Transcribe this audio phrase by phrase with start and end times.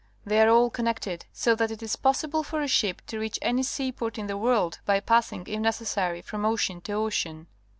[0.25, 3.61] They are all connected, so that it is possible for a ship to reach any
[3.61, 7.45] seaport in the world by passing, if necessary, from ocean to ocean.